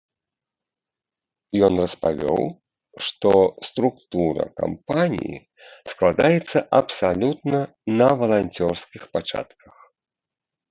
[1.67, 2.43] Ён распавёў,
[3.09, 3.31] што
[3.69, 5.35] структура кампаніі
[5.93, 7.59] складаецца абсалютна
[8.03, 9.75] на валанцёрскіх пачатках.